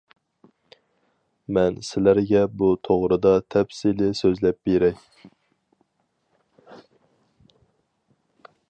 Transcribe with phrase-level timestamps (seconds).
[1.57, 4.97] مەن سىلەرگە بۇ توغرىدا تەپسىلىي سۆزلەپ بېرەي.